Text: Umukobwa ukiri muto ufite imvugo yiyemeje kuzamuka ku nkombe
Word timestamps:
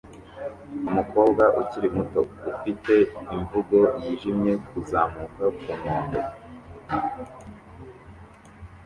Umukobwa 0.89 1.43
ukiri 1.61 1.87
muto 1.95 2.19
ufite 2.51 2.95
imvugo 3.35 3.77
yiyemeje 4.01 4.61
kuzamuka 4.69 5.43
ku 5.57 5.69
nkombe 5.77 6.19